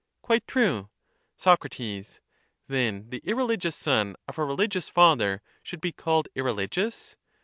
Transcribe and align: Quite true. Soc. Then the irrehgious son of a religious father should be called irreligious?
Quite 0.23 0.47
true. 0.47 0.89
Soc. 1.37 1.61
Then 1.69 3.09
the 3.11 3.21
irrehgious 3.23 3.75
son 3.75 4.15
of 4.27 4.39
a 4.39 4.43
religious 4.45 4.89
father 4.89 5.43
should 5.61 5.79
be 5.79 5.91
called 5.91 6.27
irreligious? 6.33 7.17